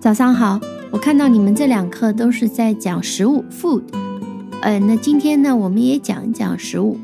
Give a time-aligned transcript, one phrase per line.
[0.00, 0.58] 早上好，
[0.92, 3.84] 我看到你们这两课都是在讲食物 （food）。
[4.62, 6.98] 呃，那今天呢，我们也讲一讲食物。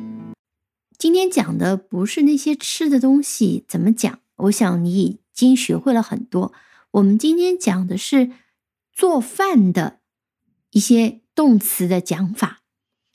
[0.97, 6.55] 今天讲的不是那些吃的东西怎么讲，我想你已经学会了很多。
[6.93, 8.31] 我们今天讲的是
[8.95, 9.99] 做饭的
[10.71, 12.63] 一些动词的讲法。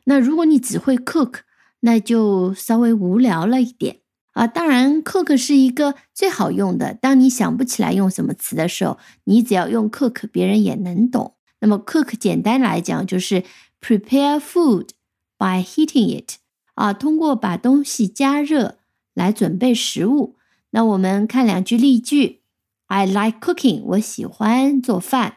[0.04, 1.40] 那如果你只会 cook，
[1.80, 4.01] 那就稍微无聊了一点。
[4.32, 6.94] 啊，当然，cook 是一个最好用的。
[6.94, 11.36] 当你想不起来用什么词的时候，你只要用 cook，别人也能懂。
[11.60, 13.44] 那么，cook 简单来讲就是
[13.82, 14.90] prepare food
[15.38, 16.36] by heating it。
[16.76, 18.80] 啊，通过把东西加热
[19.14, 20.38] 来准备食物。
[20.72, 22.42] 那我们看两句例句
[22.88, 25.36] ：I like cooking，我喜欢做饭。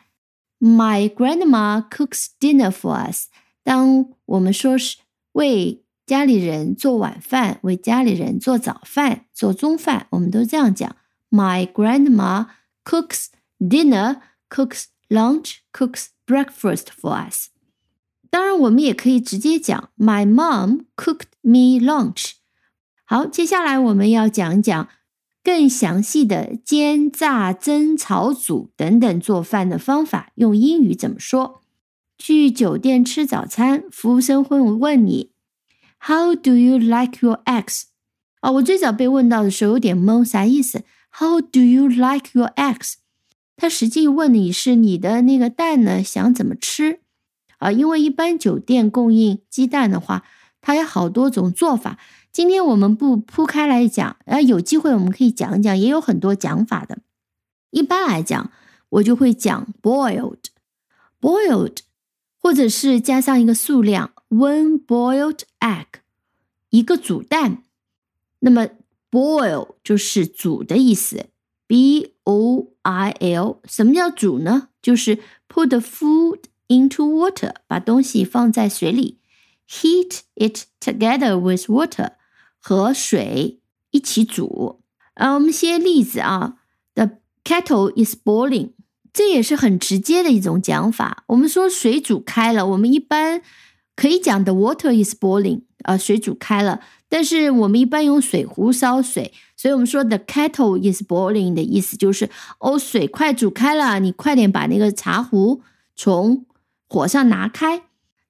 [0.60, 3.26] My grandma cooks dinner for us。
[3.64, 4.98] 当我们说是
[5.32, 10.96] 为家里人做晚饭，为家里人做早饭、做中饭，我们都这样讲。
[11.30, 12.46] My grandma
[12.84, 17.48] cooks dinner, cooks lunch, cooks breakfast for us。
[18.30, 22.32] 当然，我们也可以直接讲，My mom cooked me lunch。
[23.06, 24.88] 好，接下来我们要讲讲
[25.42, 31.62] 更详细的煎、炸、蒸、炒、煮等等做饭的方法，用英语怎么说？
[32.18, 35.33] 去酒店吃早餐，服务生会问你。
[36.06, 37.84] How do you like your eggs？
[38.40, 42.96] 啊，我最早被问到的时候有点懵，啥意思？How do you like your eggs？
[43.56, 47.00] 他实际问你是你的那个蛋呢，想怎么吃？
[47.56, 50.24] 啊，因为一般酒店供应鸡蛋的话，
[50.60, 51.98] 它有好多种做法。
[52.30, 56.98] 今天我们不铺开来讲，啊，有机会我们可以讲讲，也有很多讲法的。
[57.70, 58.50] 一般来讲，
[58.90, 61.78] 我就会讲 boiled，boiled，
[62.38, 64.10] 或者是加上一个数量。
[64.28, 65.86] ，when boiled egg，
[66.68, 67.62] 一个煮蛋。
[68.40, 68.68] 那么
[69.10, 71.30] boil 就是煮的意思。
[71.66, 74.68] B O I L，什么叫煮呢？
[74.82, 75.16] 就是
[75.48, 79.18] put the food into water，把东西放在水里
[79.66, 82.12] ，heat it together with water，
[82.60, 83.60] 和水
[83.90, 84.82] 一起煮。
[85.14, 86.58] 啊，我们些例子啊
[86.94, 87.12] ，The
[87.42, 88.72] kettle is boiling，
[89.12, 91.24] 这也是很直接的一种讲法。
[91.28, 93.40] 我们说水煮开了，我们一般。
[93.96, 96.80] 可以讲 the water is boiling，啊，水煮开了。
[97.08, 102.28] 但是我们一般用水壶烧水，所以我们说 the kettle is boiling 的意思就是
[102.58, 105.62] 哦，水快煮开了，你快点把那个茶壶
[105.94, 106.44] 从
[106.88, 107.82] 火上拿开。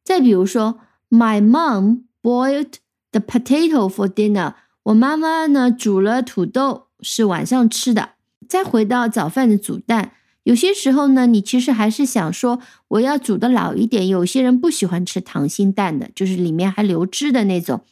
[0.03, 2.75] 再比如说，My mom boiled
[3.11, 8.11] the potato for dinner，我妈妈呢煮了土豆是晚上吃的。
[8.47, 10.13] 再回到早饭的煮蛋。
[10.45, 14.09] 有些时候呢，你其实还是想说，我要煮的老一点。
[14.09, 17.83] 有些人不喜欢吃溏心蛋的，就是里面还流汁的那种，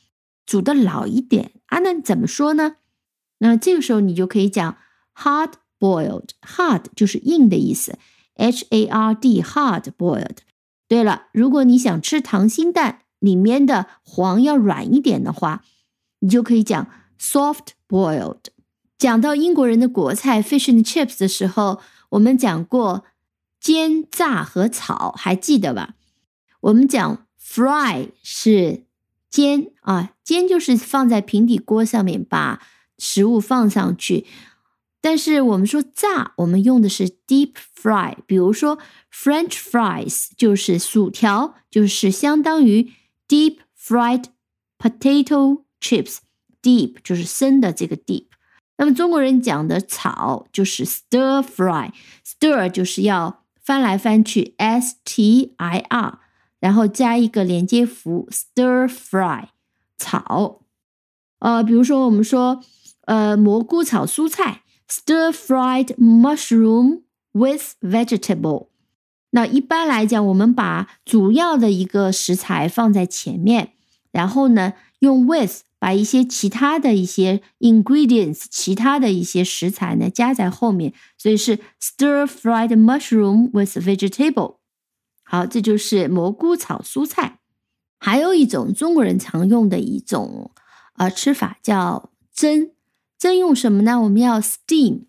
[0.45, 1.79] 煮的老一点啊。
[1.79, 2.77] 那怎么说呢？
[3.39, 4.77] 那这个时候你就可以讲
[5.15, 7.99] hard boiled，hard 就是硬的意思
[8.35, 10.37] ，h a r d hard boiled。
[10.87, 15.65] 对了，如果你想吃溏心蛋里面的黄要软一点的话，
[16.21, 16.87] 你就可以讲
[17.19, 18.45] soft boiled。
[18.99, 21.81] 讲到英国人的国菜 fish and chips 的时候。
[22.13, 23.05] 我们讲过
[23.61, 25.95] 煎、炸和炒，还记得吧？
[26.61, 28.85] 我们讲 fry 是
[29.31, 32.61] 煎啊，煎就是放在平底锅上面把
[32.99, 34.27] 食物放上去。
[35.01, 38.17] 但是我们说炸，我们用的是 deep fry。
[38.27, 38.79] 比如说
[39.13, 42.93] French fries 就是薯条，就是相当于
[43.27, 44.27] deep fried
[44.79, 46.19] potato chips。
[46.63, 48.27] deep 就是深的这个 deep。
[48.83, 56.19] 那么中国人讲的炒就是 stir fry，stir 就是要翻来翻去，s t i r，
[56.59, 59.45] 然后加一个连接符，stir fry
[59.97, 60.63] 炒。
[61.39, 62.61] 呃，比如说我们说，
[63.05, 68.67] 呃，蘑菇炒蔬菜，stir fried mushroom with vegetable。
[69.31, 73.75] 那一般来讲，我们把主要的一个食材放在前面，
[74.11, 75.61] 然后呢，用 with。
[75.83, 84.59] 把一些其他的一些 ingredients，其他的一些食材呢加在后面，所以是 stir fried mushroom with vegetable。
[85.25, 87.41] 好，这就是蘑菇炒蔬菜。
[87.99, 90.53] 还有一种中国人常用的一种
[90.95, 92.71] 呃吃法叫蒸，
[93.19, 94.01] 蒸用什么呢？
[94.03, 95.07] 我们要 steam。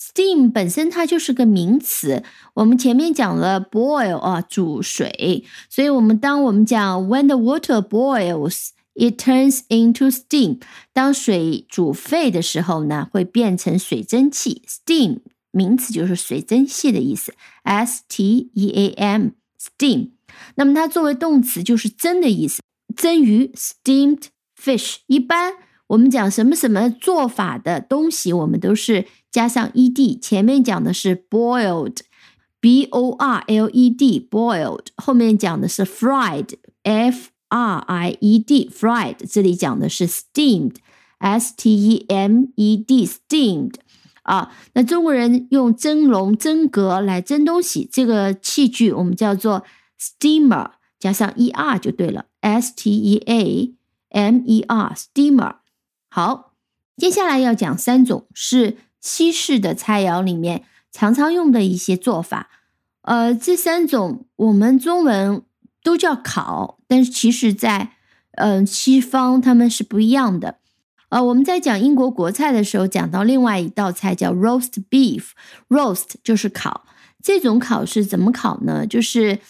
[0.00, 2.24] steam 本身它就是个名词，
[2.54, 8.70] 我们前面讲了 boil 啊煮水，所以我们当我们讲 when the water boils。
[8.94, 10.60] It turns into steam。
[10.92, 14.62] 当水煮沸的时候呢，会变成水蒸气。
[14.68, 15.18] Steam
[15.50, 17.34] 名词就是水蒸气的意思。
[17.64, 20.10] S T E A M，steam。
[20.56, 22.62] 那么它作为动词就是蒸的意思。
[22.96, 24.26] 蒸鱼，steamed
[24.60, 24.96] fish。
[25.06, 25.54] 一般
[25.88, 30.20] 我们讲什么什么做法的东西，我们都是加上 ed。
[30.20, 31.98] 前面讲的是 boiled。
[32.60, 40.76] b o r l e d boiled，后面讲的是 fried f r i e d fried，这里讲的是 steamed
[41.18, 43.74] s t e m e d steamed
[44.22, 44.52] 啊。
[44.72, 49.64] 那中国人用蒸笼、蒸格来蒸东西，这个器具我们叫做
[50.00, 53.74] steamer，加上 e r 就对了，s t e a
[54.08, 55.56] m e r steamer。
[56.10, 56.52] 好，
[56.96, 60.64] 接下来要讲三种是西式的菜肴里面。
[60.96, 62.48] 常常用的一些做法，
[63.02, 65.42] 呃，这三种我们中文
[65.82, 67.90] 都叫烤，但是其实在
[68.36, 70.58] 嗯西方他们是不一样的。
[71.08, 76.84] 呃，我们在讲英国国菜的时候，讲到另外一道菜叫 roast beef，roast 就是烤。
[77.20, 78.86] 这种烤是怎么烤呢？
[78.86, 79.40] 就是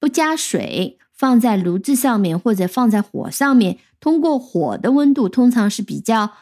[0.00, 6.32] 不加水，放在炉子上面或者放在火上面，通过火的温度，通常是比较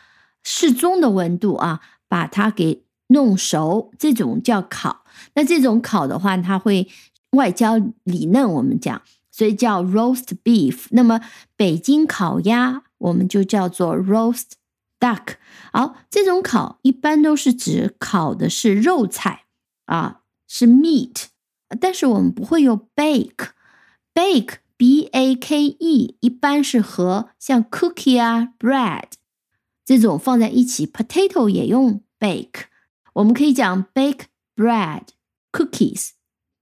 [0.44, 2.84] 适中的温度啊，把它给。
[3.08, 5.04] 弄熟这种叫烤，
[5.36, 6.88] 那这种烤的话，它会
[7.30, 9.00] 外焦里嫩，我们讲，
[9.35, 10.87] 所以叫 roast beef。
[10.91, 11.21] 那么
[11.55, 14.51] 北京烤鸭，我们就叫做 roast
[14.99, 15.35] duck。
[15.73, 19.45] 好，这种烤一般都是指烤的是肉菜
[19.85, 21.25] 啊，是 meat，
[21.79, 29.11] 但是我们不会用 bake，bake b a k e，一般是和像 cookie 啊 bread
[29.85, 32.65] 这种放在一起，potato 也用 bake。
[33.13, 34.25] 我们可以讲 bake
[34.55, 35.07] bread,
[35.51, 36.11] cookies,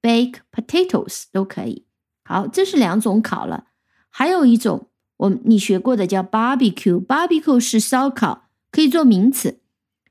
[0.02, 1.86] bake potatoes 都可以。
[2.25, 3.65] 好，这是两种烤了。
[4.09, 4.89] 还有一种，
[5.19, 7.05] 我你学过的叫 barbecue。
[7.05, 9.59] barbecue 是烧烤，可以做名词，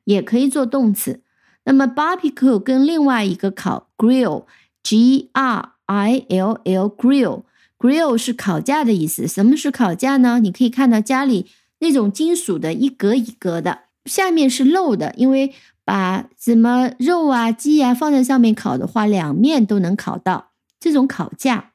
[0.06, 1.22] 也可以做动词。
[1.66, 4.46] 那么 barbecue 跟另外一个烤 grill,
[4.84, 7.44] g r i l l grill,
[7.80, 9.28] grill 是烤架的意思。
[9.28, 10.40] 什么是烤架呢？
[10.40, 11.48] 你可以看到家里
[11.80, 20.52] 那种金属的，一格一格的，下面是漏的，因为把什么肉啊、鸡啊放在上面烤的话，两面都能烤到。
[20.80, 21.72] 这种烤架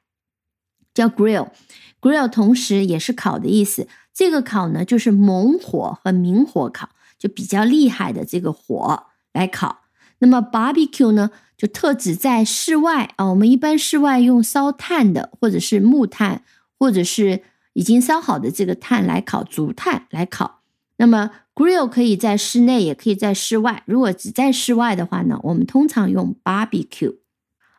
[0.93, 3.87] 叫 grill，grill 同时也是烤的意思。
[4.13, 9.81] 这个烤呢，就是猛火和明火烤，就比较厉害的这个火来烤。
[10.19, 13.29] 那么 barbecue 呢，就特指在室外啊。
[13.29, 16.43] 我们一般室外用烧炭的，或者是木炭，
[16.77, 20.59] 或者是已经烧好的这个炭来烤，竹炭来烤。
[20.97, 23.83] 那么 Grill 可以在室内，也可以在室外。
[23.85, 27.18] 如果只在室外的话呢，我们通常用 barbecue。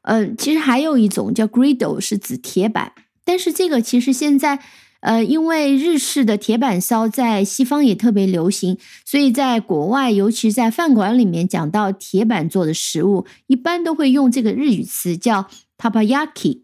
[0.03, 2.93] 嗯，其实还有一种叫 griddle，是指铁板。
[3.25, 4.61] 但是这个其实现在，
[5.01, 15.49] 呃，因为日式的铁板烧在西方也特别流行，所以在国外，尤其在饭馆里面讲到铁板做的食物，一般都会用这个日语词叫
[15.79, 16.63] tapayaki。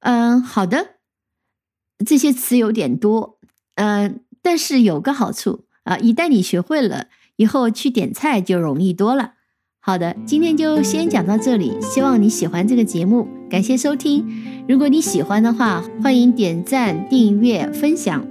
[0.00, 0.96] 嗯，好的，
[2.06, 3.38] 这些词有点多，
[3.74, 5.64] 嗯，但是有个好处。
[5.84, 7.06] 啊，一旦你学会了，
[7.36, 9.34] 以后去点菜就容易多了。
[9.86, 14.26] 好的，今天就先讲到这里，希望你喜欢这个节目，感谢收听。
[14.68, 18.26] 如果你喜欢的话，欢迎点赞、订阅、分享。